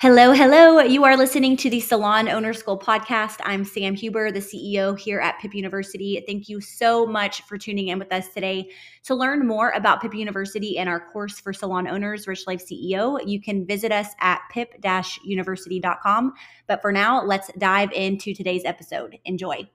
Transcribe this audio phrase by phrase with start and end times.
[0.00, 0.80] Hello, hello.
[0.80, 3.36] You are listening to the Salon Owner School podcast.
[3.44, 6.24] I'm Sam Huber, the CEO here at Pip University.
[6.26, 8.70] Thank you so much for tuning in with us today.
[9.02, 13.20] To learn more about Pip University and our course for salon owners, Rich Life CEO,
[13.26, 16.32] you can visit us at pip-university.com.
[16.66, 19.18] But for now, let's dive into today's episode.
[19.26, 19.68] Enjoy.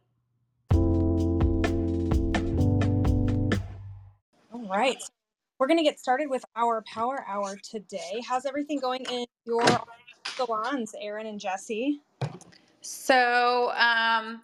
[4.52, 4.98] All right.
[5.60, 8.24] We're going to get started with our power hour today.
[8.28, 9.64] How's everything going in your
[10.36, 12.02] salons, Erin and Jesse?
[12.82, 14.42] So, um,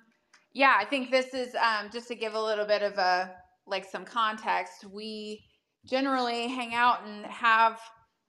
[0.54, 3.32] yeah, I think this is um, just to give a little bit of a
[3.68, 4.85] like some context.
[4.85, 5.44] We
[5.85, 7.80] generally hang out and have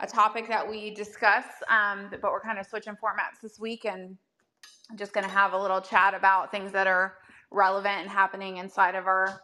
[0.01, 4.17] a topic that we discuss, um, but we're kind of switching formats this week and
[4.91, 7.15] I'm just going to have a little chat about things that are
[7.51, 9.41] relevant and happening inside of our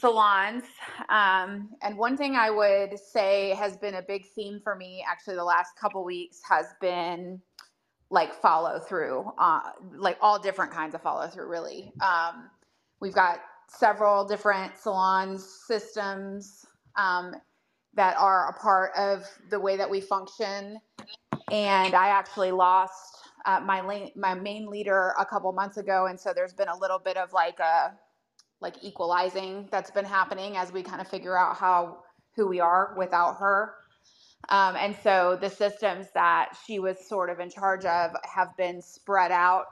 [0.00, 0.64] salons.
[1.08, 5.36] Um, and one thing I would say has been a big theme for me actually
[5.36, 7.40] the last couple weeks has been
[8.10, 9.60] like follow through, uh,
[9.94, 11.92] like all different kinds of follow through, really.
[12.00, 12.50] Um,
[13.00, 17.34] we've got several different salons systems um,
[17.94, 20.78] that are a part of the way that we function.
[21.52, 26.18] And I actually lost uh, my la- my main leader a couple months ago, and
[26.18, 27.92] so there's been a little bit of like a
[28.60, 31.98] like equalizing that's been happening as we kind of figure out how
[32.36, 33.74] who we are without her.
[34.48, 38.80] Um, and so the systems that she was sort of in charge of have been
[38.82, 39.66] spread out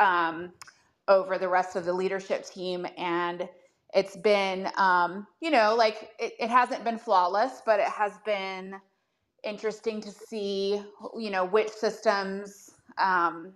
[0.00, 0.52] um,
[1.08, 2.86] over the rest of the leadership team.
[2.96, 3.48] And
[3.94, 8.74] it's been, um, you know, like it, it hasn't been flawless, but it has been
[9.44, 10.82] interesting to see,
[11.16, 13.52] you know, which systems um,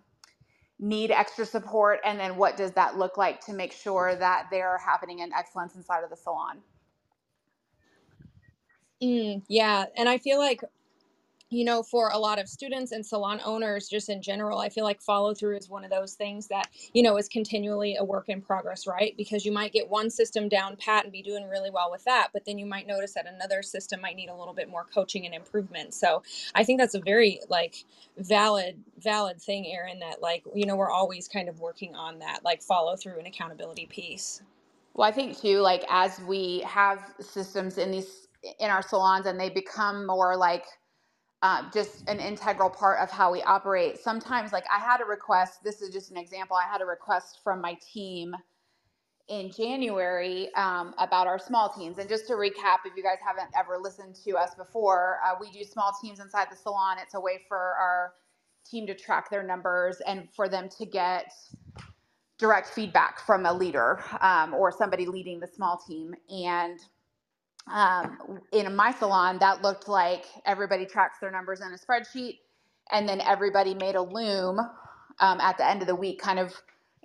[0.78, 4.78] need extra support and then what does that look like to make sure that they're
[4.78, 6.58] happening in excellence inside of the salon?
[9.02, 10.62] Mm, yeah and i feel like
[11.50, 14.84] you know, for a lot of students and salon owners, just in general, I feel
[14.84, 18.28] like follow through is one of those things that, you know, is continually a work
[18.28, 19.14] in progress, right?
[19.16, 22.28] Because you might get one system down pat and be doing really well with that,
[22.32, 25.24] but then you might notice that another system might need a little bit more coaching
[25.24, 25.94] and improvement.
[25.94, 26.22] So
[26.54, 27.84] I think that's a very, like,
[28.18, 32.44] valid, valid thing, Erin, that, like, you know, we're always kind of working on that,
[32.44, 34.42] like, follow through and accountability piece.
[34.94, 38.26] Well, I think too, like, as we have systems in these,
[38.58, 40.64] in our salons and they become more like,
[41.42, 43.98] uh, just an integral part of how we operate.
[43.98, 47.40] Sometimes, like I had a request, this is just an example, I had a request
[47.44, 48.34] from my team
[49.28, 51.98] in January um, about our small teams.
[51.98, 55.50] And just to recap, if you guys haven't ever listened to us before, uh, we
[55.50, 56.98] do small teams inside the salon.
[57.02, 58.14] It's a way for our
[58.64, 61.32] team to track their numbers and for them to get
[62.38, 66.14] direct feedback from a leader um, or somebody leading the small team.
[66.30, 66.78] And
[67.72, 72.38] um, in my salon, that looked like everybody tracks their numbers in a spreadsheet,
[72.92, 74.60] and then everybody made a loom
[75.20, 76.54] um, at the end of the week, kind of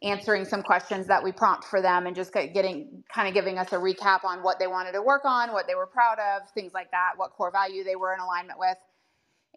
[0.04, 3.74] answering some questions that we prompt for them, and just getting kind of giving us
[3.74, 6.74] a recap on what they wanted to work on, what they were proud of, things
[6.74, 8.78] like that, what core value they were in alignment with.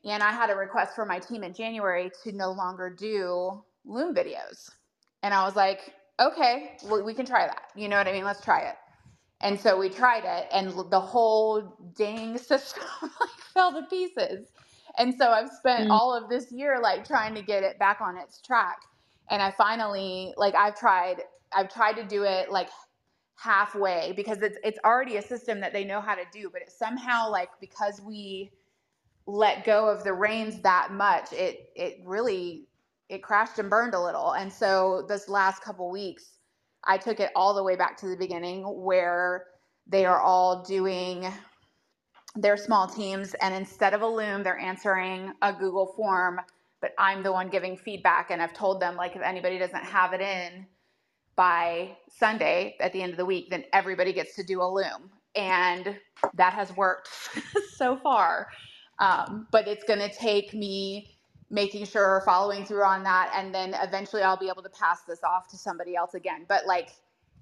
[0.04, 4.14] And I had a request from my team in January to no longer do loom
[4.14, 4.70] videos,
[5.22, 7.62] and I was like, okay, well, we can try that.
[7.76, 8.24] You know what I mean?
[8.24, 8.76] Let's try it.
[9.44, 14.48] And so we tried it, and the whole dang system like fell to pieces.
[14.96, 15.92] And so I've spent mm.
[15.92, 18.78] all of this year like trying to get it back on its track.
[19.30, 21.22] And I finally like I've tried
[21.52, 22.70] I've tried to do it like
[23.36, 26.72] halfway because it's it's already a system that they know how to do, but it
[26.72, 28.50] somehow like because we
[29.26, 32.66] let go of the reins that much, it it really
[33.10, 34.32] it crashed and burned a little.
[34.32, 36.38] And so this last couple weeks
[36.86, 39.46] I took it all the way back to the beginning where
[39.86, 41.26] they are all doing
[42.36, 46.40] their small teams and instead of a loom they're answering a google form
[46.80, 50.12] but i'm the one giving feedback and i've told them like if anybody doesn't have
[50.14, 50.66] it in
[51.36, 55.10] by sunday at the end of the week then everybody gets to do a loom.
[55.34, 55.98] And
[56.34, 57.08] that has worked
[57.76, 58.48] so far.
[59.00, 61.13] Um, but it's going to take me
[61.50, 65.02] making sure or following through on that and then eventually I'll be able to pass
[65.02, 66.46] this off to somebody else again.
[66.48, 66.90] But like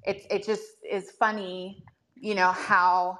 [0.04, 1.84] it's it just is funny
[2.16, 3.18] you know how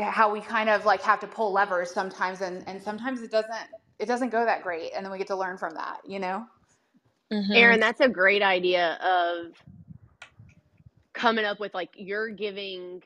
[0.00, 3.52] how we kind of like have to pull levers sometimes and and sometimes it doesn't
[3.98, 6.44] it doesn't go that great and then we get to learn from that you know?
[7.32, 7.52] Mm-hmm.
[7.52, 9.52] Erin that's a great idea of
[11.12, 13.02] coming up with like you're giving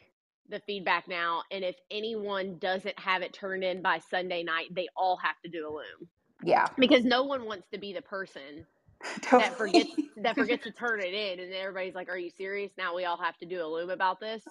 [0.49, 4.89] the feedback now and if anyone doesn't have it turned in by Sunday night they
[4.97, 6.09] all have to do a loom
[6.43, 6.67] yeah.
[6.79, 8.67] Because no one wants to be the person
[9.23, 9.43] totally.
[9.43, 12.71] that forgets that forgets to turn it in and everybody's like, Are you serious?
[12.77, 14.43] Now we all have to do a loom about this.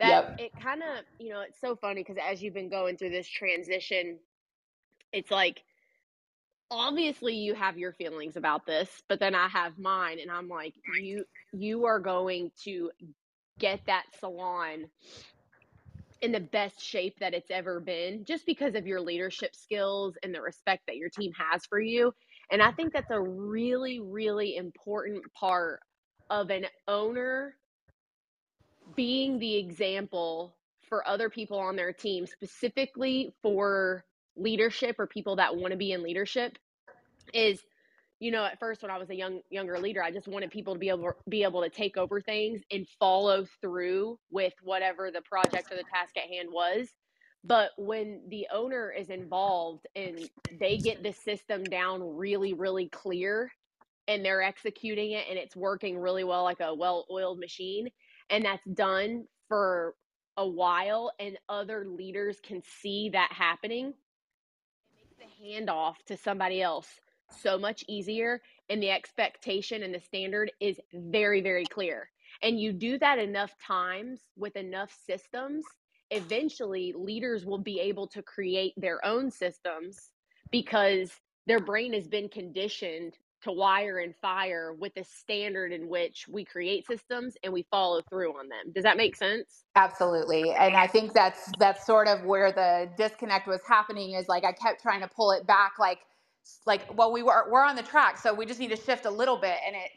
[0.00, 0.40] That yep.
[0.40, 3.28] it kind of you know, it's so funny because as you've been going through this
[3.28, 4.18] transition,
[5.12, 5.62] it's like
[6.70, 10.74] obviously you have your feelings about this, but then I have mine and I'm like
[11.00, 12.90] you you are going to
[13.58, 14.88] get that salon
[16.20, 20.34] in the best shape that it's ever been just because of your leadership skills and
[20.34, 22.12] the respect that your team has for you.
[22.50, 25.80] And I think that's a really really important part
[26.30, 27.54] of an owner
[28.96, 30.54] being the example
[30.88, 34.04] for other people on their team, specifically for
[34.36, 36.58] leadership or people that want to be in leadership,
[37.34, 37.60] is
[38.20, 40.74] you know at first when i was a young younger leader i just wanted people
[40.74, 45.22] to be able be able to take over things and follow through with whatever the
[45.22, 46.88] project or the task at hand was.
[47.44, 50.28] But when the owner is involved and
[50.58, 53.50] they get the system down really really clear
[54.08, 57.88] and they're executing it and it's working really well like a well-oiled machine
[58.30, 59.94] and that's done for
[60.36, 63.94] a while and other leaders can see that happening
[65.18, 66.88] the handoff to somebody else
[67.30, 72.08] so much easier and the expectation and the standard is very very clear
[72.42, 75.64] and you do that enough times with enough systems
[76.10, 80.10] eventually leaders will be able to create their own systems
[80.50, 81.12] because
[81.46, 86.44] their brain has been conditioned to wire and fire with the standard in which we
[86.44, 88.72] create systems and we follow through on them.
[88.74, 89.64] Does that make sense?
[89.76, 90.50] Absolutely.
[90.50, 94.52] And I think that's that's sort of where the disconnect was happening is like I
[94.52, 95.98] kept trying to pull it back like
[96.66, 99.10] like well we were we're on the track so we just need to shift a
[99.10, 99.90] little bit and it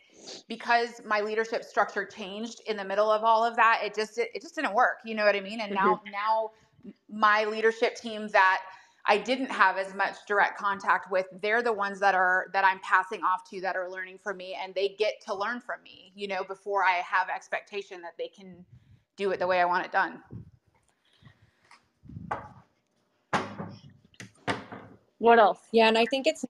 [0.47, 4.29] because my leadership structure changed in the middle of all of that it just it,
[4.33, 6.11] it just didn't work you know what i mean and now mm-hmm.
[6.11, 6.51] now
[7.09, 8.61] my leadership team that
[9.05, 12.79] I didn't have as much direct contact with, they're the ones that are that I'm
[12.79, 16.11] passing off to that are learning from me and they get to learn from me,
[16.15, 18.63] you know, before I have expectation that they can
[19.17, 20.21] do it the way I want it done.
[25.21, 25.59] What else?
[25.71, 26.43] Yeah, and I think it's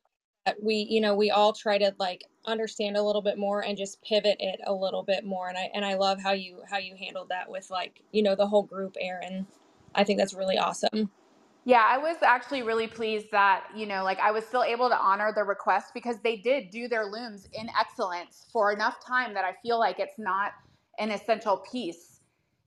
[0.46, 3.78] that we, you know, we all try to like understand a little bit more and
[3.78, 5.50] just pivot it a little bit more.
[5.50, 8.34] And I and I love how you how you handled that with like, you know,
[8.34, 9.46] the whole group, Erin.
[9.94, 11.12] I think that's really awesome.
[11.66, 14.98] Yeah, I was actually really pleased that, you know, like I was still able to
[14.98, 19.44] honor the request because they did do their looms in excellence for enough time that
[19.44, 20.54] I feel like it's not
[20.98, 22.22] an essential piece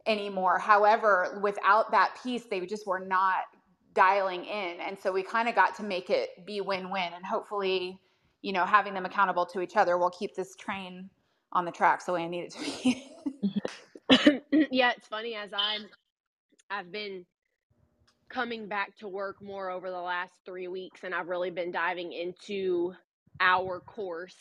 [0.06, 0.58] anymore.
[0.58, 3.44] However, without that piece, they just were not
[3.94, 4.80] dialing in.
[4.80, 7.12] And so we kind of got to make it be win win.
[7.14, 7.98] And hopefully,
[8.42, 11.10] you know, having them accountable to each other will keep this train
[11.52, 13.10] on the tracks the way I need it to be.
[14.70, 15.86] yeah, it's funny as I'm,
[16.70, 17.24] I've been
[18.28, 22.12] coming back to work more over the last three weeks, and I've really been diving
[22.12, 22.94] into
[23.40, 24.36] our course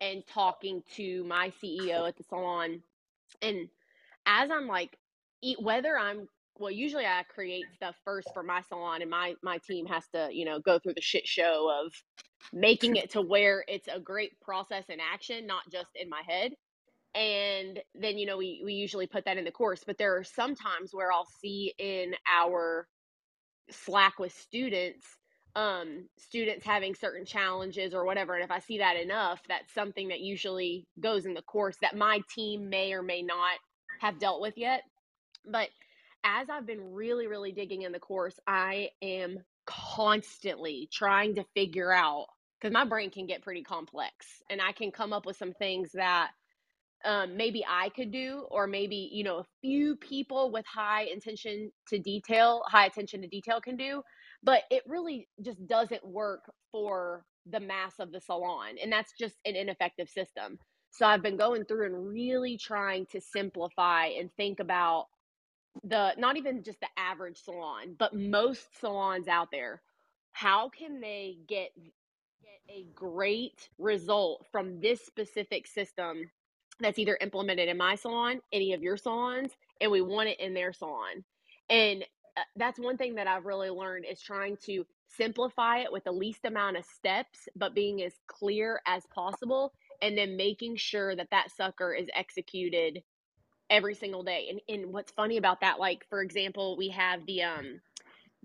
[0.00, 2.82] and talking to my CEO at the salon.
[3.42, 3.68] And
[4.26, 4.98] as I'm like,
[5.58, 9.86] whether I'm well, usually I create stuff first for my salon, and my my team
[9.86, 11.92] has to, you know, go through the shit show of
[12.52, 16.52] making it to where it's a great process in action, not just in my head.
[17.14, 20.24] And then, you know, we we usually put that in the course, but there are
[20.24, 22.86] some times where I'll see in our
[23.70, 25.04] slack with students
[25.56, 30.08] um students having certain challenges or whatever and if i see that enough that's something
[30.08, 33.58] that usually goes in the course that my team may or may not
[34.00, 34.82] have dealt with yet
[35.50, 35.68] but
[36.26, 41.92] as i've been really really digging in the course i am constantly trying to figure
[41.92, 42.26] out
[42.60, 45.90] because my brain can get pretty complex and i can come up with some things
[45.94, 46.30] that
[47.06, 51.70] um, maybe I could do, or maybe, you know, a few people with high attention
[51.88, 54.02] to detail, high attention to detail can do,
[54.42, 58.76] but it really just doesn't work for the mass of the salon.
[58.82, 60.58] And that's just an ineffective system.
[60.90, 65.06] So I've been going through and really trying to simplify and think about
[65.84, 69.82] the not even just the average salon, but most salons out there.
[70.32, 76.30] How can they get get a great result from this specific system
[76.80, 80.54] that's either implemented in my salon, any of your salons, and we want it in
[80.54, 81.24] their salon.
[81.70, 82.04] And
[82.36, 86.12] uh, that's one thing that I've really learned is trying to simplify it with the
[86.12, 91.30] least amount of steps, but being as clear as possible, and then making sure that
[91.30, 93.02] that sucker is executed
[93.70, 94.48] every single day.
[94.50, 97.80] And, and what's funny about that, like for example, we have the um,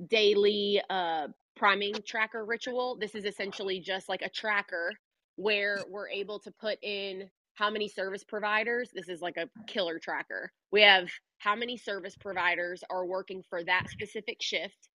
[0.07, 2.97] daily uh, priming tracker ritual.
[2.99, 4.93] This is essentially just like a tracker
[5.35, 9.99] where we're able to put in how many service providers this is like a killer
[9.99, 11.09] tracker we have
[11.39, 14.89] how many service providers are working for that specific shift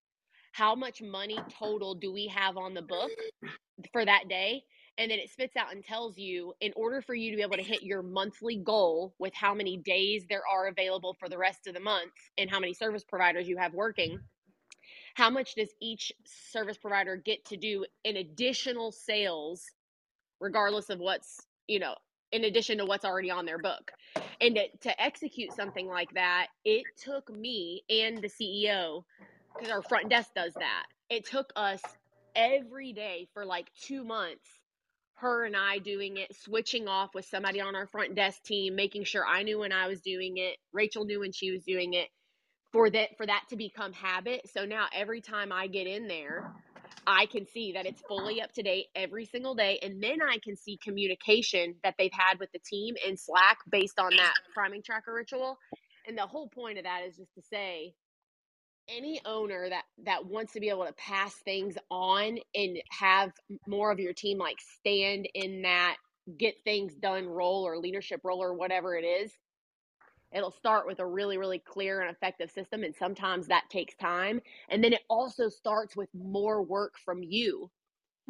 [0.52, 3.11] how much money total do we have on the book
[3.92, 4.62] for that day
[4.99, 7.57] and then it spits out and tells you in order for you to be able
[7.57, 11.67] to hit your monthly goal with how many days there are available for the rest
[11.67, 14.19] of the month and how many service providers you have working
[15.15, 19.65] how much does each service provider get to do in additional sales
[20.41, 21.95] regardless of what's you know
[22.33, 23.93] in addition to what's already on their book.
[24.41, 29.05] And to, to execute something like that it took me and the ceo
[29.55, 30.87] because our front desk does that.
[31.09, 31.81] It took us
[32.35, 34.56] every day for like two months
[35.17, 39.05] her and I doing it, switching off with somebody on our front desk team, making
[39.05, 42.09] sure I knew when I was doing it, Rachel knew when she was doing it,
[42.73, 44.49] for that for that to become habit.
[44.53, 46.53] So now every time I get in there,
[47.07, 50.39] I can see that it's fully up to date every single day, and then I
[50.43, 54.83] can see communication that they've had with the team in Slack based on that priming
[54.83, 55.59] tracker ritual.
[56.07, 57.95] And the whole point of that is just to say
[58.88, 63.33] any owner that that wants to be able to pass things on and have
[63.66, 65.97] more of your team like stand in that
[66.38, 69.33] get things done role or leadership role or whatever it is
[70.33, 74.40] it'll start with a really really clear and effective system and sometimes that takes time
[74.69, 77.71] and then it also starts with more work from you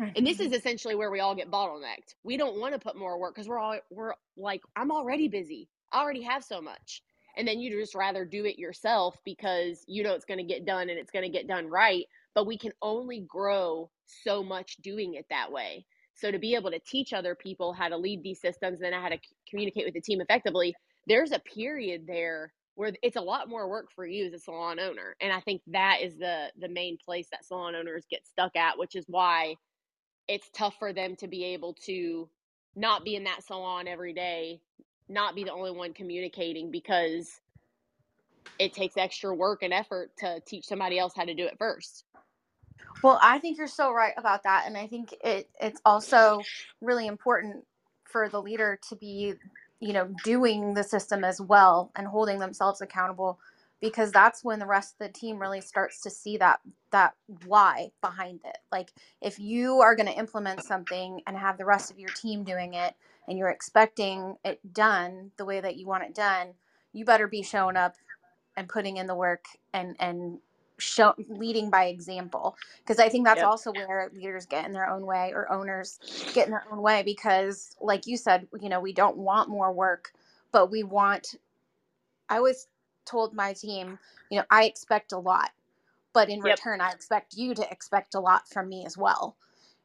[0.00, 0.10] mm-hmm.
[0.16, 0.56] and this is mm-hmm.
[0.56, 3.58] essentially where we all get bottlenecked we don't want to put more work because we're
[3.58, 7.02] all we're like i'm already busy i already have so much
[7.36, 10.66] and then you just rather do it yourself because you know it's going to get
[10.66, 14.76] done and it's going to get done right but we can only grow so much
[14.82, 15.86] doing it that way.
[16.14, 19.08] So to be able to teach other people how to lead these systems and how
[19.08, 19.18] to
[19.50, 20.74] communicate with the team effectively
[21.06, 24.78] there's a period there where it's a lot more work for you as a salon
[24.80, 28.56] owner and i think that is the the main place that salon owners get stuck
[28.56, 29.54] at which is why
[30.28, 32.28] it's tough for them to be able to
[32.76, 34.60] not be in that salon every day
[35.08, 37.40] not be the only one communicating because
[38.58, 42.04] it takes extra work and effort to teach somebody else how to do it first.
[43.02, 46.42] Well, I think you're so right about that and I think it it's also
[46.80, 47.64] really important
[48.04, 49.34] for the leader to be,
[49.80, 53.38] you know, doing the system as well and holding themselves accountable
[53.80, 56.60] because that's when the rest of the team really starts to see that
[56.90, 58.58] that why behind it.
[58.72, 62.42] Like if you are going to implement something and have the rest of your team
[62.42, 62.94] doing it,
[63.28, 66.54] and you're expecting it done the way that you want it done,
[66.92, 67.94] you better be showing up
[68.56, 70.38] and putting in the work and and
[70.78, 73.46] show leading by example because i think that's yep.
[73.46, 75.98] also where leaders get in their own way or owners
[76.34, 79.72] get in their own way because like you said you know we don't want more
[79.72, 80.12] work
[80.52, 81.36] but we want
[82.28, 82.68] i always
[83.06, 83.98] told my team
[84.30, 85.50] you know i expect a lot
[86.12, 86.58] but in yep.
[86.58, 89.34] return i expect you to expect a lot from me as well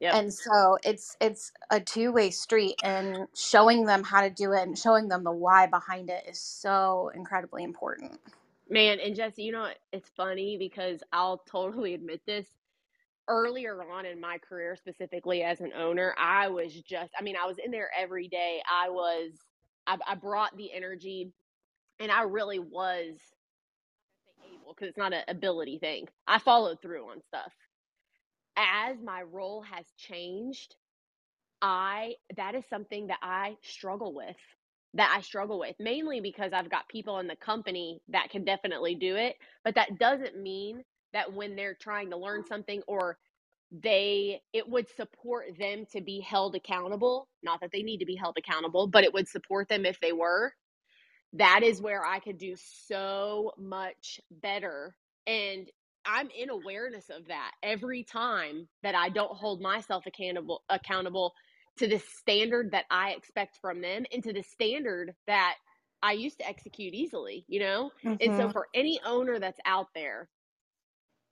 [0.02, 0.14] Yep.
[0.16, 4.76] And so it's it's a two-way street and showing them how to do it and
[4.78, 8.18] showing them the why behind it is so incredibly important.
[8.68, 12.46] Man, and Jesse, you know, it's funny because I'll totally admit this.
[13.28, 17.46] Earlier on in my career, specifically as an owner, I was just, I mean, I
[17.46, 18.62] was in there every day.
[18.70, 19.32] I was,
[19.86, 21.30] I, I brought the energy
[22.00, 23.16] and I really was
[24.44, 26.08] able because it's not an ability thing.
[26.26, 27.52] I followed through on stuff
[28.56, 30.76] as my role has changed,
[31.62, 34.36] I that is something that I struggle with.
[34.94, 38.94] That I struggle with mainly because I've got people in the company that can definitely
[38.94, 40.82] do it, but that doesn't mean
[41.12, 43.18] that when they're trying to learn something or
[43.70, 48.16] they it would support them to be held accountable, not that they need to be
[48.16, 50.52] held accountable, but it would support them if they were.
[51.34, 54.94] That is where I could do so much better
[55.26, 55.70] and
[56.06, 61.34] I'm in awareness of that every time that I don't hold myself accountable accountable
[61.78, 65.54] to the standard that I expect from them and to the standard that
[66.02, 67.90] I used to execute easily, you know?
[68.04, 68.16] Mm-hmm.
[68.20, 68.50] And so mm-hmm.
[68.50, 70.28] for any owner that's out there,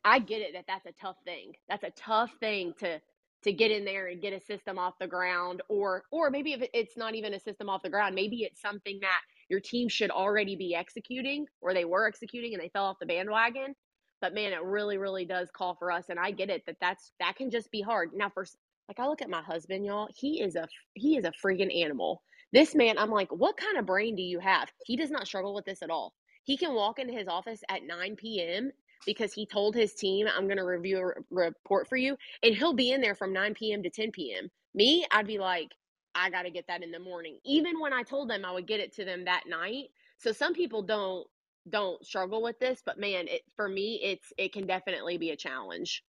[0.05, 1.53] I get it that that's a tough thing.
[1.69, 3.01] That's a tough thing to
[3.43, 6.69] to get in there and get a system off the ground or or maybe if
[6.73, 10.11] it's not even a system off the ground, maybe it's something that your team should
[10.11, 13.75] already be executing or they were executing and they fell off the bandwagon
[14.21, 17.13] but man it really really does call for us and i get it that that's
[17.21, 18.11] that can just be hard.
[18.15, 18.47] Now for
[18.89, 22.23] like i look at my husband y'all he is a he is a freaking animal.
[22.53, 24.71] This man i'm like what kind of brain do you have?
[24.85, 26.15] He does not struggle with this at all.
[26.45, 28.71] He can walk into his office at 9 p.m
[29.07, 32.75] because he told his team i'm going to review a report for you and he'll
[32.75, 35.71] be in there from 9 p.m to 10 p.m me i'd be like
[36.15, 37.39] i got to get that in the morning.
[37.45, 40.53] Even when i told them i would get it to them that night so some
[40.53, 41.27] people don't
[41.69, 45.37] don't struggle with this, but man, it for me it's it can definitely be a
[45.37, 46.05] challenge.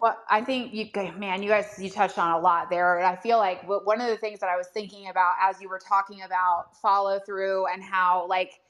[0.00, 2.98] Well, I think you, man, you guys, you touched on a lot there.
[2.98, 5.68] And I feel like one of the things that I was thinking about as you
[5.68, 8.60] were talking about follow through and how, like,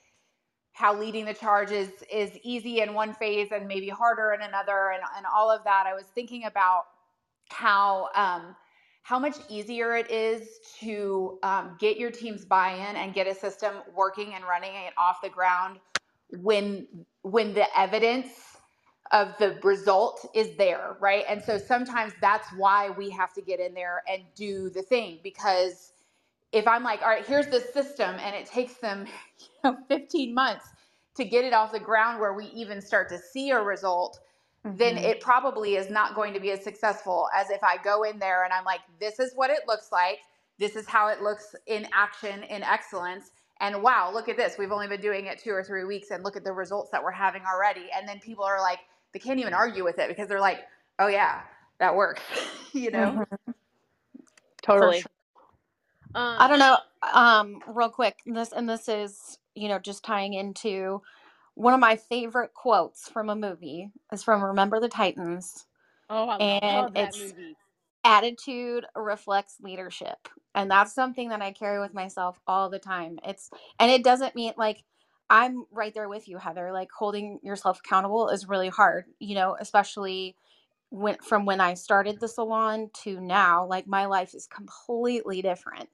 [0.72, 4.92] how leading the charge is, is easy in one phase and maybe harder in another,
[4.94, 6.84] and, and all of that, I was thinking about
[7.50, 8.56] how, um,
[9.08, 13.76] how much easier it is to um, get your team's buy-in and get a system
[13.96, 15.80] working and running it off the ground
[16.42, 16.86] when
[17.22, 18.58] when the evidence
[19.12, 21.24] of the result is there, right?
[21.26, 25.20] And so sometimes that's why we have to get in there and do the thing
[25.24, 25.94] because
[26.52, 29.06] if I'm like, all right, here's the system and it takes them,
[29.40, 30.66] you know, 15 months
[31.16, 34.20] to get it off the ground where we even start to see a result,
[34.66, 34.76] mm-hmm.
[34.76, 38.18] then it probably is not going to be as successful as if I go in
[38.18, 40.18] there and I'm like, this is what it looks like.
[40.58, 43.30] This is how it looks in action in excellence.
[43.60, 44.56] And wow, look at this.
[44.58, 47.02] We've only been doing it two or three weeks and look at the results that
[47.02, 47.86] we're having already.
[47.96, 48.78] And then people are like,
[49.12, 50.60] they can't even argue with it because they're like,
[50.98, 51.40] oh yeah,
[51.78, 52.22] that works.
[52.72, 53.26] you know?
[53.32, 53.52] Mm-hmm.
[54.62, 55.00] Totally.
[55.00, 55.10] Sure.
[56.14, 56.78] Um, I don't know.
[57.12, 61.02] Um, real quick, this and this is, you know, just tying into
[61.58, 65.66] one of my favorite quotes from a movie is from Remember the Titans.
[66.08, 67.56] Oh, I and love that it's, movie
[68.04, 73.50] attitude reflects leadership and that's something that i carry with myself all the time it's
[73.80, 74.84] and it doesn't mean like
[75.28, 79.56] i'm right there with you heather like holding yourself accountable is really hard you know
[79.60, 80.36] especially
[80.90, 85.88] when from when i started the salon to now like my life is completely different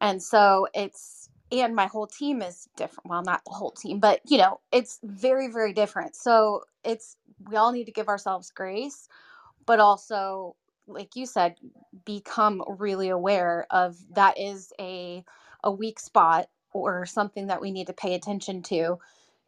[0.00, 1.19] and so it's
[1.52, 3.08] and my whole team is different.
[3.10, 6.16] Well not the whole team but you know it's very very different.
[6.16, 7.16] So it's
[7.50, 9.08] we all need to give ourselves grace
[9.66, 11.56] but also like you said
[12.04, 15.24] become really aware of that is a
[15.64, 18.98] a weak spot or something that we need to pay attention to.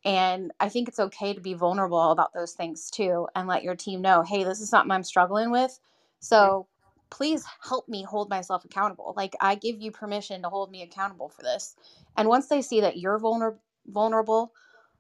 [0.04, 3.76] And i think it's okay to be vulnerable about those things too and let your
[3.76, 5.78] team know hey this is something i'm struggling with.
[6.20, 6.68] So
[7.12, 9.12] please help me hold myself accountable.
[9.16, 11.76] Like i give you permission to hold me accountable for this.
[12.16, 14.52] And once they see that you're vulner- vulnerable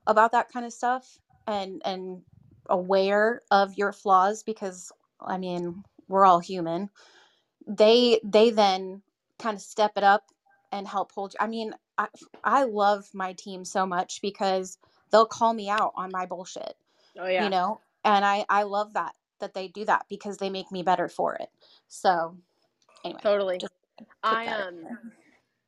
[0.06, 2.22] about that kind of stuff and and
[2.68, 6.88] aware of your flaws because i mean we're all human
[7.66, 9.02] they they then
[9.38, 10.24] kind of step it up
[10.70, 11.38] and help hold you.
[11.40, 12.06] i mean I,
[12.42, 14.78] I love my team so much because
[15.10, 16.74] they'll call me out on my bullshit
[17.18, 17.44] oh yeah.
[17.44, 17.80] you know?
[18.04, 21.34] And i i love that that they do that because they make me better for
[21.34, 21.50] it.
[21.88, 22.36] So
[23.04, 23.60] anyway totally.
[24.22, 24.80] i um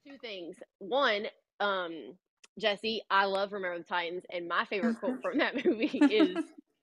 [0.07, 0.57] two things.
[0.79, 1.27] One
[1.61, 2.15] um
[2.59, 6.39] jesse i love remember the titans and my favorite quote from that movie is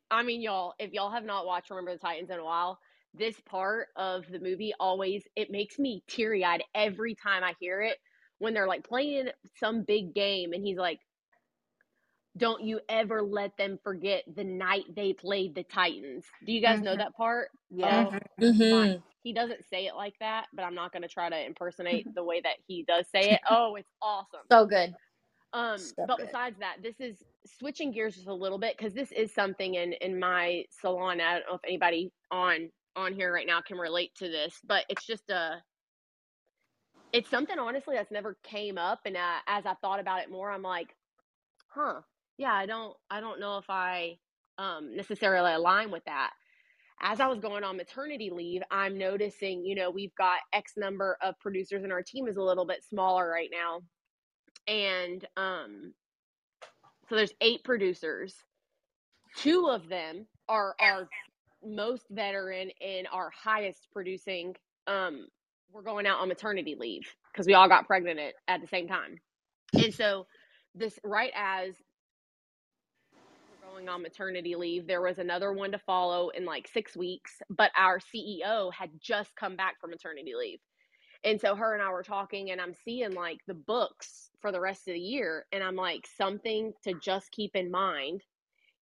[0.09, 2.77] i mean y'all if y'all have not watched remember the titans in a while
[3.13, 7.81] this part of the movie always it makes me teary eyed every time I hear
[7.81, 7.97] it
[8.39, 10.99] when they're like playing some big game and he's like,
[12.37, 16.25] Don't you ever let them forget the night they played the Titans.
[16.45, 16.85] Do you guys mm-hmm.
[16.85, 17.49] know that part?
[17.69, 18.09] Yeah.
[18.09, 18.99] Oh, mm-hmm.
[19.23, 22.39] He doesn't say it like that, but I'm not gonna try to impersonate the way
[22.41, 23.41] that he does say it.
[23.49, 24.41] Oh, it's awesome.
[24.49, 24.93] So good.
[25.53, 26.27] Um, so but good.
[26.27, 27.21] besides that, this is
[27.59, 31.19] switching gears just a little bit because this is something in in my salon.
[31.19, 34.85] I don't know if anybody on on here right now can relate to this, but
[34.87, 35.61] it's just a
[37.11, 40.49] it's something honestly that's never came up and uh, as I thought about it more,
[40.49, 40.95] I'm like,
[41.67, 42.01] "Huh.
[42.41, 44.17] Yeah, I don't I don't know if I
[44.57, 46.31] um necessarily align with that."
[47.01, 51.17] As I was going on maternity leave, I'm noticing, you know, we've got X number
[51.21, 53.81] of producers and our team is a little bit smaller right now.
[54.67, 55.93] And um
[57.09, 58.35] so there's 8 producers.
[59.37, 61.09] Two of them are our
[61.65, 64.55] most veteran and our highest producing
[64.87, 65.27] um
[65.73, 69.17] we're going out on maternity leave because we all got pregnant at, the same time
[69.75, 70.27] and so
[70.75, 71.75] this right as
[73.71, 77.71] going on maternity leave there was another one to follow in like six weeks but
[77.77, 80.59] our ceo had just come back from maternity leave.
[81.23, 84.59] And so her and i were talking and i'm seeing like the books for the
[84.59, 88.23] rest of the year and i'm like something to just keep in mind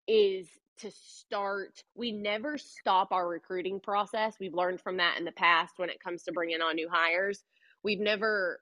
[0.08, 0.48] is
[0.80, 4.36] to start we never stop our recruiting process.
[4.40, 7.44] We've learned from that in the past when it comes to bringing on new hires.
[7.84, 8.62] We've never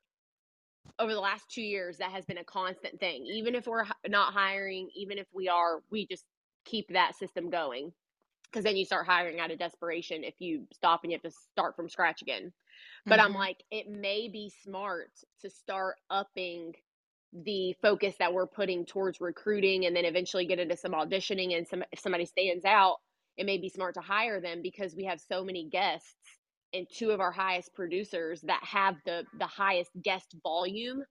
[0.99, 4.33] over the last two years that has been a constant thing even if we're not
[4.33, 6.25] hiring even if we are we just
[6.65, 7.91] keep that system going
[8.51, 11.37] because then you start hiring out of desperation if you stop and you have to
[11.51, 12.51] start from scratch again
[13.05, 13.27] but mm-hmm.
[13.27, 16.73] i'm like it may be smart to start upping
[17.43, 21.67] the focus that we're putting towards recruiting and then eventually get into some auditioning and
[21.67, 22.97] some if somebody stands out
[23.37, 26.15] it may be smart to hire them because we have so many guests
[26.73, 31.03] and two of our highest producers that have the the highest guest volume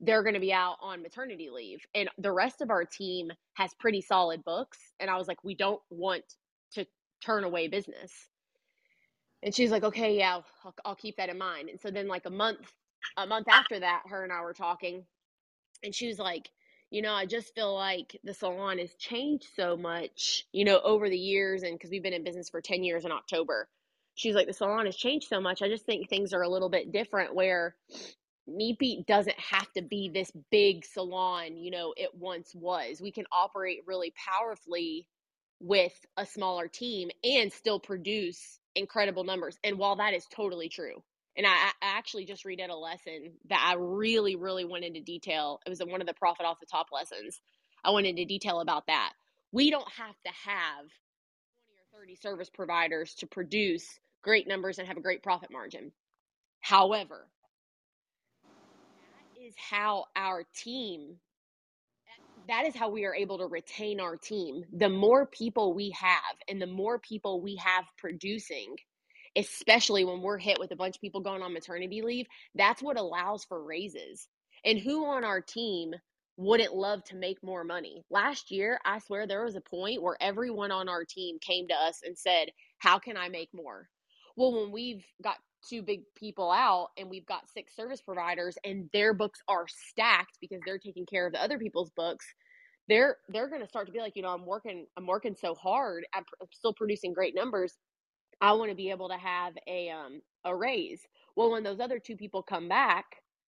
[0.00, 1.80] they're going to be out on maternity leave.
[1.94, 4.78] And the rest of our team has pretty solid books.
[5.00, 6.24] And i was like we don't want
[6.74, 6.86] to
[7.24, 8.12] turn away business.
[9.42, 11.70] And she's like okay yeah I'll, I'll keep that in mind.
[11.70, 12.72] And so then like a month
[13.16, 15.04] a month after that her and i were talking
[15.84, 16.50] and she was like
[16.90, 21.10] you know i just feel like the salon has changed so much you know over
[21.10, 23.68] the years and because we've been in business for 10 years in october
[24.14, 26.70] she's like the salon has changed so much i just think things are a little
[26.70, 27.74] bit different where
[28.46, 33.00] Meat Beat doesn't have to be this big salon, you know, it once was.
[33.00, 35.06] We can operate really powerfully
[35.60, 39.56] with a smaller team and still produce incredible numbers.
[39.62, 41.02] And while that is totally true,
[41.36, 45.60] and I, I actually just redid a lesson that I really, really went into detail.
[45.64, 47.40] It was one of the profit off the top lessons.
[47.84, 49.12] I went into detail about that.
[49.52, 51.11] We don't have to have 20 or
[51.94, 53.86] 30 service providers to produce
[54.22, 55.92] great numbers and have a great profit margin.
[56.60, 57.28] However,
[58.44, 61.16] that is how our team
[62.48, 64.64] that is how we are able to retain our team.
[64.72, 68.76] The more people we have and the more people we have producing,
[69.36, 72.98] especially when we're hit with a bunch of people going on maternity leave, that's what
[72.98, 74.26] allows for raises.
[74.64, 75.94] And who on our team
[76.42, 78.04] wouldn't love to make more money?
[78.10, 81.74] Last year, I swear there was a point where everyone on our team came to
[81.74, 83.88] us and said, How can I make more?
[84.36, 85.36] Well, when we've got
[85.68, 90.38] two big people out and we've got six service providers and their books are stacked
[90.40, 92.26] because they're taking care of the other people's books,
[92.88, 95.54] they're they're going to start to be like, you know, I'm working I'm working so
[95.54, 97.74] hard, I'm still producing great numbers
[98.40, 101.02] I want to be able to have a um a raise.
[101.36, 103.06] Well, when those other two people come back,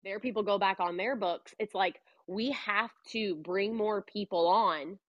[0.04, 1.54] their people go back on their books.
[1.60, 5.00] It's like we have to bring more people on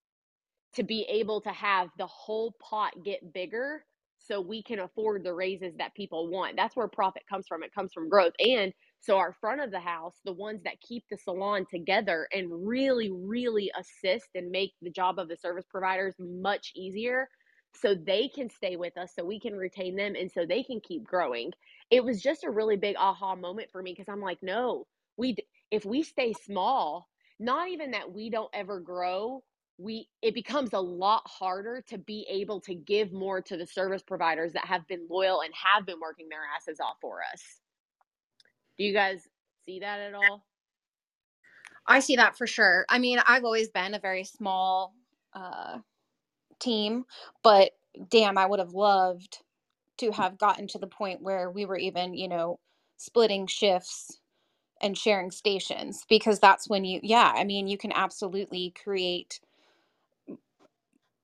[0.75, 3.83] to be able to have the whole pot get bigger
[4.17, 6.55] so we can afford the raises that people want.
[6.55, 7.63] That's where profit comes from.
[7.63, 8.33] It comes from growth.
[8.39, 12.67] And so our front of the house, the ones that keep the salon together and
[12.67, 17.29] really, really assist and make the job of the service providers much easier,
[17.75, 20.81] so they can stay with us, so we can retain them, and so they can
[20.81, 21.51] keep growing.
[21.91, 25.37] It was just a really big aha moment for me because I'm like, no, we
[25.71, 29.43] if we stay small, not even that we don't ever grow,
[29.77, 34.01] we it becomes a lot harder to be able to give more to the service
[34.01, 37.43] providers that have been loyal and have been working their asses off for us.
[38.77, 39.27] Do you guys
[39.65, 40.45] see that at all?
[41.85, 42.85] I see that for sure.
[42.89, 44.95] I mean, I've always been a very small
[45.33, 45.77] uh
[46.59, 47.05] team,
[47.43, 47.71] but
[48.09, 49.39] damn, I would have loved
[49.97, 52.59] to have gotten to the point where we were even, you know,
[52.97, 54.19] splitting shifts
[54.81, 59.39] and sharing stations because that's when you, yeah, I mean, you can absolutely create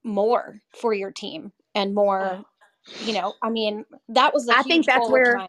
[0.04, 2.44] more for your team and more,
[3.06, 5.48] you know, I mean, that was the I think that's where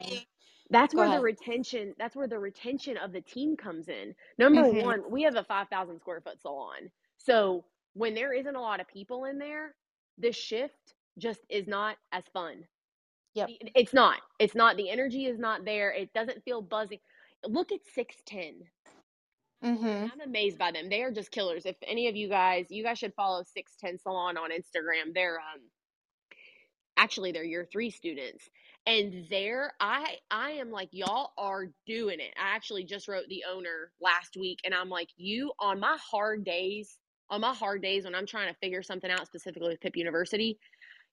[0.70, 1.18] that's where ahead.
[1.18, 4.14] the retention that's where the retention of the team comes in.
[4.38, 4.84] Number mm-hmm.
[4.84, 6.90] 1, we have a 5000 square foot salon.
[7.18, 7.64] So
[7.94, 9.74] when there isn't a lot of people in there,
[10.18, 12.64] the shift just is not as fun.
[13.34, 13.50] Yep.
[13.74, 14.20] It's not.
[14.38, 14.76] It's not.
[14.76, 15.92] The energy is not there.
[15.92, 17.00] It doesn't feel buzzing.
[17.46, 18.68] Look at 610.
[19.64, 19.86] Mm-hmm.
[20.12, 20.88] I'm amazed by them.
[20.90, 21.64] They are just killers.
[21.64, 25.14] If any of you guys, you guys should follow 610 Salon on Instagram.
[25.14, 25.60] They're um
[26.96, 28.44] actually they're year three students.
[28.86, 32.34] And there I I am like, y'all are doing it.
[32.38, 36.44] I actually just wrote the owner last week and I'm like, you on my hard
[36.44, 36.98] days,
[37.30, 40.58] on my hard days when I'm trying to figure something out specifically with Pip University,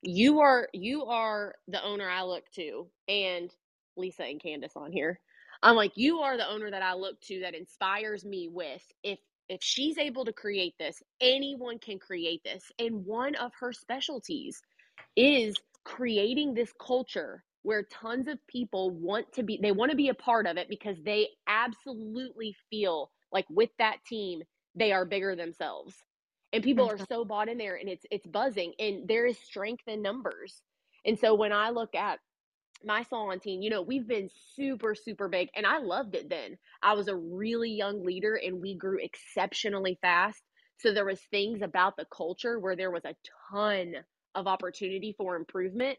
[0.01, 3.49] you are you are the owner I look to and
[3.95, 5.21] Lisa and Candace on here.
[5.63, 9.19] I'm like, you are the owner that I look to that inspires me with if
[9.49, 12.71] if she's able to create this, anyone can create this.
[12.79, 14.61] And one of her specialties
[15.17, 20.09] is creating this culture where tons of people want to be they want to be
[20.09, 24.41] a part of it because they absolutely feel like with that team
[24.75, 25.93] they are bigger themselves
[26.53, 27.03] and people are mm-hmm.
[27.09, 30.61] so bought in there and it's it's buzzing and there is strength in numbers
[31.05, 32.19] and so when i look at
[32.85, 36.57] my salon team you know we've been super super big and i loved it then
[36.81, 40.41] i was a really young leader and we grew exceptionally fast
[40.79, 43.15] so there was things about the culture where there was a
[43.51, 43.93] ton
[44.35, 45.97] of opportunity for improvement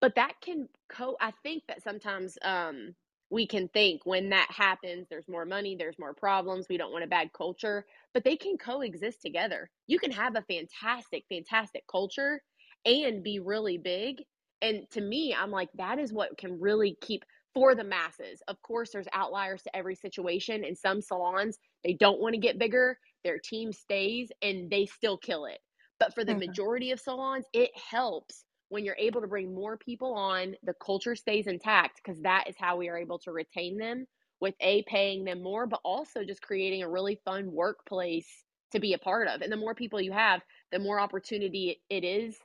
[0.00, 2.94] but that can co i think that sometimes um
[3.30, 7.04] we can think when that happens, there's more money, there's more problems, we don't want
[7.04, 9.70] a bad culture, but they can coexist together.
[9.86, 12.42] You can have a fantastic, fantastic culture
[12.86, 14.22] and be really big.
[14.62, 18.42] And to me, I'm like, that is what can really keep for the masses.
[18.48, 20.64] Of course, there's outliers to every situation.
[20.64, 25.16] In some salons, they don't want to get bigger, their team stays and they still
[25.16, 25.58] kill it.
[25.98, 26.50] But for the mm-hmm.
[26.50, 31.14] majority of salons, it helps when you're able to bring more people on, the culture
[31.14, 34.06] stays intact because that is how we are able to retain them
[34.40, 38.28] with a paying them more, but also just creating a really fun workplace
[38.72, 39.40] to be a part of.
[39.40, 42.36] And the more people you have, the more opportunity it is,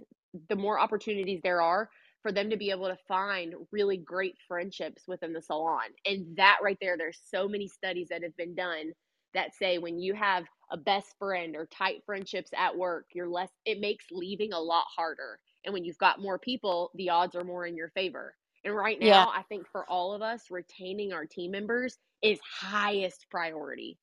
[0.50, 1.90] the more opportunities there are
[2.24, 5.84] for them to be able to find really great friendships within the salon.
[6.06, 8.94] And that right there, there's so many studies that have been done
[9.36, 13.50] that say when you have a best friend or tight friendships at work, you're less,
[13.66, 17.44] it makes leaving a lot harder and when you've got more people, the odds are
[17.44, 18.36] more in your favor.
[18.66, 19.26] And right now, yeah.
[19.26, 23.98] I think for all of us, retaining our team members is highest priority.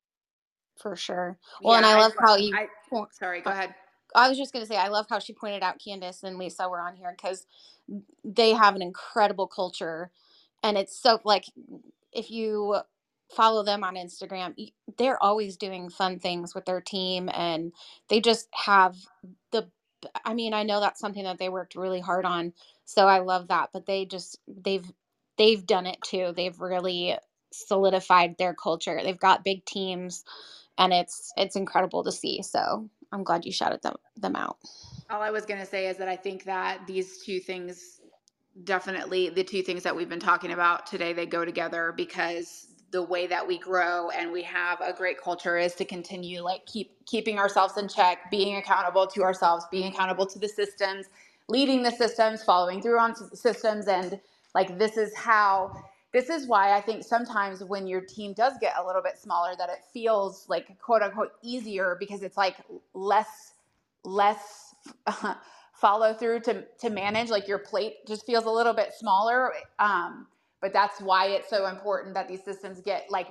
[0.78, 1.38] For sure.
[1.62, 2.54] Well, yeah, and I, I love how you.
[2.54, 2.66] I,
[3.12, 3.74] sorry, go ahead.
[4.14, 6.68] I was just going to say, I love how she pointed out Candace and Lisa
[6.68, 7.46] were on here because
[8.24, 10.10] they have an incredible culture.
[10.62, 11.46] And it's so like,
[12.12, 12.78] if you
[13.34, 14.54] follow them on Instagram,
[14.98, 17.72] they're always doing fun things with their team and
[18.08, 18.96] they just have
[19.52, 19.68] the,
[20.24, 22.54] I mean, I know that's something that they worked really hard on.
[22.86, 23.70] So I love that.
[23.72, 24.90] But they just, they've,
[25.38, 26.32] they've done it too.
[26.36, 27.16] They've really
[27.52, 29.00] solidified their culture.
[29.02, 30.24] They've got big teams
[30.78, 32.42] and it's, it's incredible to see.
[32.42, 34.58] So I'm glad you shouted them them out.
[35.10, 38.00] All I was going to say is that I think that these two things
[38.64, 43.02] definitely the two things that we've been talking about today they go together because the
[43.02, 46.92] way that we grow and we have a great culture is to continue like keep
[47.06, 51.06] keeping ourselves in check being accountable to ourselves being accountable to the systems
[51.48, 54.20] leading the systems following through on systems and
[54.54, 55.72] like this is how
[56.12, 59.54] this is why I think sometimes when your team does get a little bit smaller,
[59.58, 62.56] that it feels like quote unquote easier because it's like
[62.94, 63.54] less
[64.04, 64.74] less
[65.72, 67.30] follow through to to manage.
[67.30, 69.52] Like your plate just feels a little bit smaller.
[69.78, 70.26] Um,
[70.60, 73.28] but that's why it's so important that these systems get like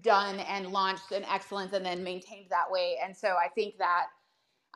[0.00, 2.96] done and launched in excellence and then maintained that way.
[3.04, 4.06] And so I think that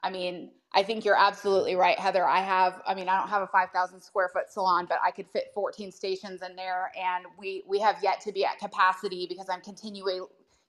[0.07, 2.27] I mean, I think you're absolutely right, Heather.
[2.27, 5.29] I have, I mean, I don't have a 5,000 square foot salon, but I could
[5.29, 9.49] fit 14 stations in there, and we we have yet to be at capacity because
[9.51, 10.21] I'm continually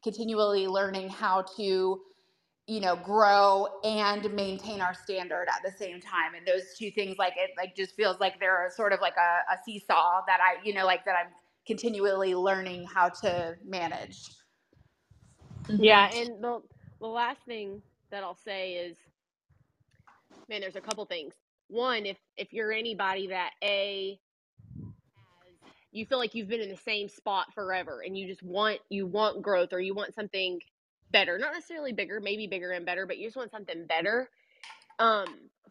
[0.04, 2.02] continually learning how to,
[2.68, 6.36] you know, grow and maintain our standard at the same time.
[6.36, 9.54] And those two things, like it, like just feels like they're sort of like a,
[9.54, 11.32] a seesaw that I, you know, like that I'm
[11.68, 14.30] continually learning how to manage.
[15.78, 16.62] Yeah, and the
[17.02, 18.98] the last thing that I'll say is
[20.50, 21.34] man, there's a couple things.
[21.70, 24.20] One, if if you're anybody that a
[25.92, 29.06] you feel like you've been in the same spot forever and you just want you
[29.06, 30.60] want growth or you want something
[31.12, 34.30] better, not necessarily bigger, maybe bigger and better, but you just want something better.
[35.00, 35.28] Um,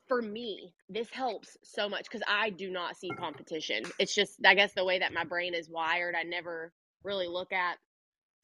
[0.07, 3.85] for me, this helps so much because I do not see competition.
[3.99, 6.15] It's just, I guess, the way that my brain is wired.
[6.15, 7.79] I never really look at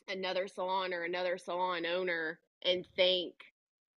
[0.08, 3.34] another salon or another salon owner and think,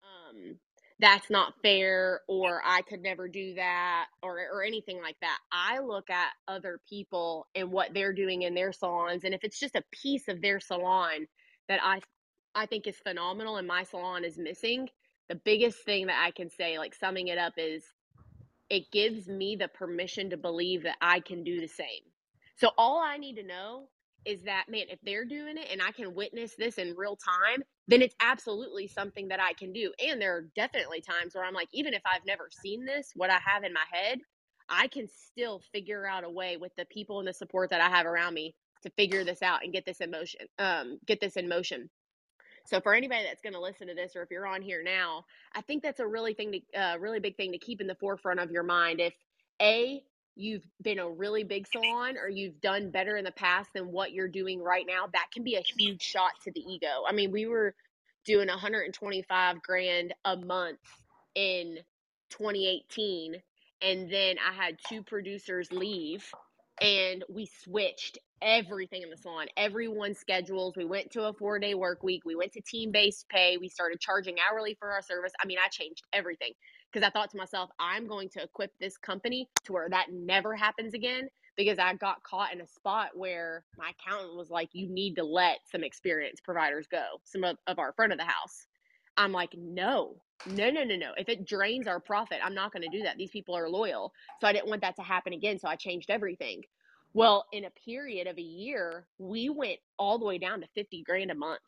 [0.02, 0.56] um,
[1.00, 5.38] that's not fair or I could never do that or or anything like that.
[5.52, 9.58] I look at other people and what they're doing in their salons and if it's
[9.58, 11.26] just a piece of their salon
[11.68, 12.00] that I
[12.54, 14.88] I think is phenomenal and my salon is missing,
[15.28, 17.84] the biggest thing that I can say like summing it up is
[18.70, 22.02] it gives me the permission to believe that I can do the same.
[22.56, 23.88] So all I need to know
[24.26, 27.62] is that man if they're doing it and i can witness this in real time
[27.88, 29.92] then it's absolutely something that i can do.
[30.04, 33.30] And there are definitely times where i'm like even if i've never seen this what
[33.30, 34.18] i have in my head
[34.68, 37.88] i can still figure out a way with the people and the support that i
[37.88, 41.36] have around me to figure this out and get this in motion um, get this
[41.36, 41.88] in motion.
[42.66, 45.24] So for anybody that's going to listen to this or if you're on here now
[45.54, 47.94] i think that's a really thing to uh, really big thing to keep in the
[47.96, 49.00] forefront of your mind.
[49.00, 49.14] If
[49.60, 50.02] a
[50.36, 54.12] you've been a really big salon or you've done better in the past than what
[54.12, 57.04] you're doing right now, that can be a huge shot to the ego.
[57.08, 57.74] I mean, we were
[58.24, 60.78] doing 125 grand a month
[61.34, 61.78] in
[62.30, 63.36] 2018
[63.82, 66.24] and then I had two producers leave
[66.80, 70.74] and we switched everything in the salon, everyone's schedules.
[70.76, 72.22] We went to a four day work week.
[72.24, 73.56] We went to team based pay.
[73.58, 75.32] We started charging hourly for our service.
[75.40, 76.52] I mean, I changed everything
[76.94, 80.54] because I thought to myself, I'm going to equip this company to where that never
[80.54, 84.88] happens again because I got caught in a spot where my accountant was like, you
[84.88, 88.66] need to let some experienced providers go, some of, of our front of the house.
[89.16, 91.12] I'm like, no, no, no, no, no.
[91.16, 93.16] If it drains our profit, I'm not going to do that.
[93.16, 94.12] These people are loyal.
[94.40, 95.58] So I didn't want that to happen again.
[95.58, 96.62] So I changed everything.
[97.12, 101.02] Well, in a period of a year, we went all the way down to 50
[101.02, 101.60] grand a month.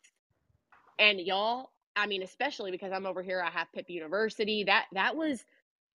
[0.99, 4.63] And y'all, I mean, especially because I'm over here, I have Pip University.
[4.65, 5.43] That that was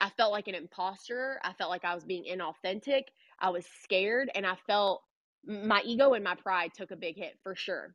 [0.01, 1.41] I felt like an imposter.
[1.45, 3.05] I felt like I was being inauthentic.
[3.39, 5.03] I was scared and I felt
[5.47, 7.95] my ego and my pride took a big hit for sure.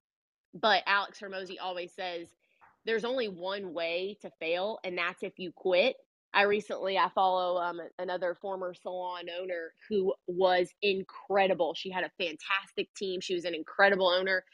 [0.54, 2.30] But Alex Hormozi always says
[2.86, 5.98] there's only one way to fail, and that's if you quit.
[6.34, 11.74] I recently I follow um, another former salon owner who was incredible.
[11.74, 13.20] She had a fantastic team.
[13.22, 14.46] She was an incredible owner,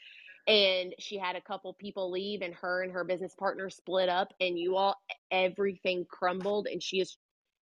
[0.46, 4.34] and she had a couple people leave and her and her business partner split up
[4.40, 4.96] and you all
[5.30, 7.16] everything crumbled and she is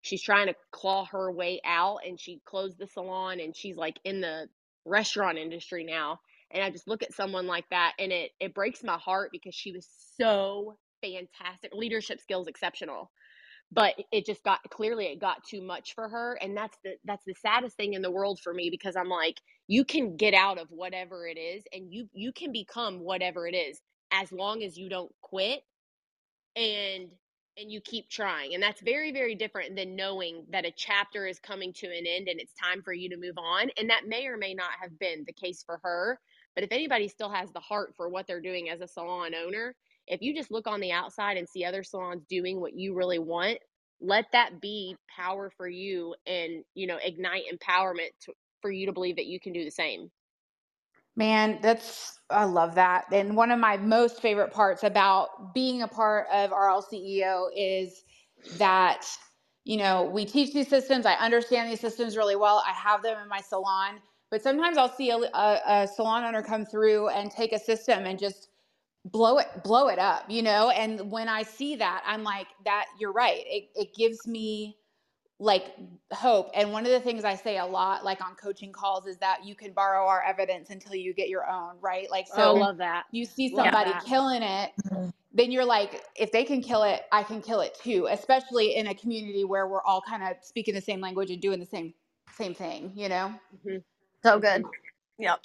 [0.03, 4.01] she's trying to claw her way out and she closed the salon and she's like
[4.05, 4.49] in the
[4.87, 6.19] restaurant industry now
[6.53, 9.55] and i just look at someone like that and it it breaks my heart because
[9.55, 13.11] she was so fantastic leadership skills exceptional
[13.73, 17.25] but it just got clearly it got too much for her and that's the that's
[17.27, 20.59] the saddest thing in the world for me because i'm like you can get out
[20.59, 23.81] of whatever it is and you you can become whatever it is
[24.13, 25.63] as long as you don't quit
[26.57, 27.09] and
[27.59, 28.55] and you keep trying.
[28.55, 32.29] And that's very, very different than knowing that a chapter is coming to an end
[32.29, 33.69] and it's time for you to move on.
[33.79, 36.19] And that may or may not have been the case for her.
[36.55, 39.75] But if anybody still has the heart for what they're doing as a salon owner,
[40.07, 43.19] if you just look on the outside and see other salons doing what you really
[43.19, 43.59] want,
[44.01, 48.93] let that be power for you and, you know, ignite empowerment to, for you to
[48.93, 50.11] believe that you can do the same.
[51.17, 53.07] Man, that's I love that.
[53.13, 58.03] And one of my most favorite parts about being a part of RL CEO is
[58.59, 59.07] that
[59.65, 61.07] you know we teach these systems.
[61.07, 62.63] I understand these systems really well.
[62.67, 66.43] I have them in my salon, but sometimes I'll see a, a, a salon owner
[66.43, 68.49] come through and take a system and just
[69.07, 72.87] blow it blow it up you know and when i see that i'm like that
[73.01, 74.77] you're right it, it gives me
[75.41, 75.75] like
[76.13, 79.17] hope and one of the things i say a lot like on coaching calls is
[79.17, 82.55] that you can borrow our evidence until you get your own right like so oh,
[82.55, 85.09] love that you see somebody killing it mm-hmm.
[85.33, 88.89] then you're like if they can kill it i can kill it too especially in
[88.89, 91.95] a community where we're all kind of speaking the same language and doing the same
[92.37, 93.33] same thing you know
[93.67, 93.79] mm-hmm.
[94.23, 94.63] so good
[95.19, 95.41] yep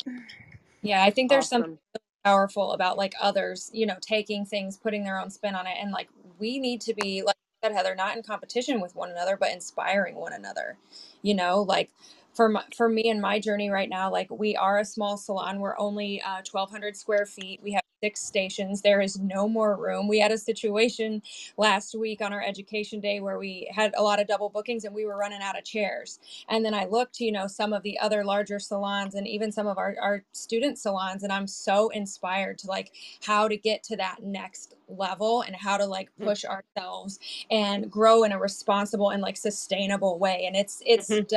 [0.81, 1.61] yeah i think there's awesome.
[1.61, 1.79] something
[2.25, 5.91] powerful about like others you know taking things putting their own spin on it and
[5.91, 9.51] like we need to be like said, Heather, not in competition with one another, but
[9.51, 10.77] inspiring one another.
[11.21, 11.91] You know, like
[12.35, 15.59] for my, for me and my journey right now, like we are a small salon.
[15.59, 17.61] We're only uh, 1,200 square feet.
[17.63, 18.81] We have six stations.
[18.81, 20.07] There is no more room.
[20.07, 21.21] We had a situation
[21.57, 24.93] last week on our education day where we had a lot of double bookings and
[24.93, 26.19] we were running out of chairs.
[26.49, 29.65] And then I looked, you know, some of the other larger salons and even some
[29.65, 31.23] of our, our student salons.
[31.23, 32.91] And I'm so inspired to like
[33.23, 36.25] how to get to that next level and how to like mm.
[36.25, 36.53] push mm-hmm.
[36.53, 37.19] ourselves
[37.49, 40.43] and grow in a responsible and like sustainable way.
[40.45, 41.35] And it's, it's, mm-hmm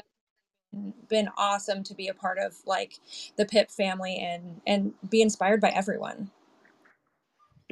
[1.09, 3.01] been awesome to be a part of like
[3.37, 6.31] the Pip family and and be inspired by everyone.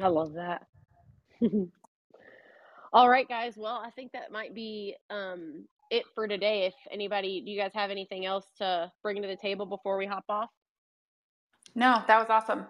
[0.01, 0.67] I love that.
[2.93, 3.53] All right, guys.
[3.57, 6.65] Well, I think that might be um, it for today.
[6.65, 10.05] If anybody, do you guys have anything else to bring to the table before we
[10.07, 10.49] hop off?
[11.75, 12.65] No, that was awesome.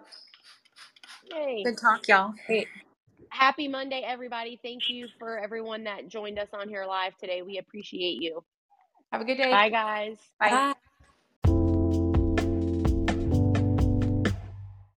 [1.22, 1.64] Yay.
[1.64, 2.34] Good talk, y'all.
[2.46, 2.68] Great.
[3.30, 4.58] Happy Monday, everybody.
[4.62, 7.42] Thank you for everyone that joined us on here live today.
[7.42, 8.42] We appreciate you.
[9.12, 9.50] Have a good day.
[9.50, 10.18] Bye, guys.
[10.38, 10.50] Bye.
[10.50, 10.74] Bye.